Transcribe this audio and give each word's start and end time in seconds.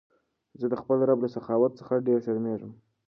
زه 0.59 0.65
د 0.71 0.75
خپل 0.81 0.97
رب 1.09 1.19
له 1.23 1.29
سخاوت 1.35 1.71
څخه 1.79 2.03
ډېر 2.07 2.19
شرمېږم. 2.25 2.71